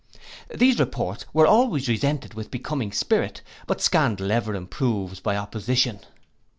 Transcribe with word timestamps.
These 0.49 0.79
reports 0.79 1.25
we 1.31 1.43
always 1.43 1.87
resented 1.87 2.33
with 2.33 2.49
becoming 2.49 2.91
spirit; 2.91 3.43
but 3.67 3.81
scandal 3.81 4.31
ever 4.31 4.55
improves 4.55 5.19
by 5.19 5.37
opposition. 5.37 5.99